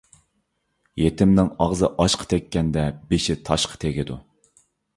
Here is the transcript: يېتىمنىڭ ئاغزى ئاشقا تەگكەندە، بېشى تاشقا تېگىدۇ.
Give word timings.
يېتىمنىڭ 1.01 1.51
ئاغزى 1.65 1.91
ئاشقا 1.91 2.27
تەگكەندە، 2.33 2.87
بېشى 3.13 3.39
تاشقا 3.51 3.81
تېگىدۇ. 3.87 4.21